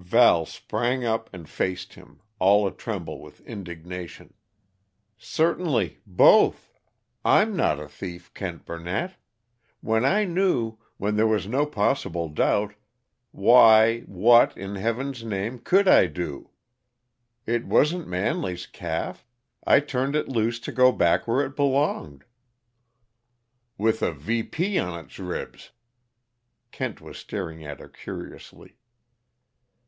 Val 0.00 0.46
sprang 0.46 1.04
up 1.04 1.28
and 1.32 1.48
faced 1.48 1.94
him, 1.94 2.20
all 2.38 2.68
a 2.68 2.70
tremble 2.70 3.20
with 3.20 3.40
indignation. 3.40 4.32
"Certainly, 5.16 5.98
both! 6.06 6.72
I'm 7.24 7.56
not 7.56 7.80
a 7.80 7.88
thief, 7.88 8.32
Kent 8.32 8.64
Burnett! 8.64 9.16
When 9.80 10.04
I 10.04 10.22
knew 10.24 10.78
when 10.98 11.16
there 11.16 11.26
was 11.26 11.48
no 11.48 11.66
possible 11.66 12.28
doubt 12.28 12.76
why, 13.32 14.02
what, 14.02 14.56
in 14.56 14.76
Heaven's 14.76 15.24
name, 15.24 15.58
could 15.58 15.88
I 15.88 16.06
do? 16.06 16.50
It 17.44 17.64
wasn't 17.66 18.06
Manley's 18.06 18.68
calf. 18.68 19.26
I 19.66 19.80
turned 19.80 20.14
it 20.14 20.28
loose 20.28 20.60
to 20.60 20.70
go 20.70 20.92
back 20.92 21.26
where 21.26 21.44
it 21.44 21.56
belonged." 21.56 22.22
"With 23.76 24.00
a 24.02 24.12
VP 24.12 24.78
on 24.78 25.06
its 25.06 25.18
ribs!" 25.18 25.72
Kent 26.70 27.00
was 27.00 27.18
staring 27.18 27.64
at 27.64 27.80
her 27.80 27.88
curiously. 27.88 28.78